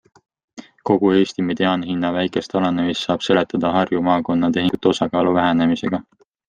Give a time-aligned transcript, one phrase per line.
[0.89, 6.07] Kogu Eesti mediaanhinna väikest alanemist saab seletada Harju maakonna tehingute osakaalu vähenemisega.